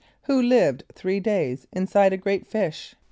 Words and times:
= 0.15 0.21
Who 0.23 0.41
lived 0.41 0.83
three 0.95 1.19
days 1.19 1.67
inside 1.73 2.11
a 2.11 2.17
great 2.17 2.47
fish? 2.47 2.95